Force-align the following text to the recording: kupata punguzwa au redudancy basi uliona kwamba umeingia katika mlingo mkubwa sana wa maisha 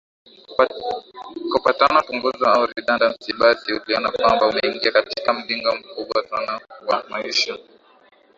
kupata 1.51 1.85
punguzwa 2.05 2.47
au 2.55 2.65
redudancy 2.69 3.33
basi 3.39 3.73
uliona 3.73 4.11
kwamba 4.11 4.47
umeingia 4.47 4.91
katika 4.91 5.33
mlingo 5.33 5.75
mkubwa 5.75 6.27
sana 6.29 6.59
wa 6.87 7.03
maisha 7.09 7.57